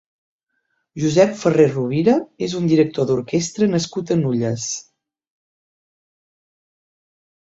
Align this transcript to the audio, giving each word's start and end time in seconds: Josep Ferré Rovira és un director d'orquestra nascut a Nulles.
Josep 1.01 1.33
Ferré 1.41 1.65
Rovira 1.73 2.15
és 2.47 2.55
un 2.59 2.65
director 2.71 3.07
d'orquestra 3.09 3.67
nascut 3.73 4.13
a 4.15 4.17
Nulles. 4.21 4.65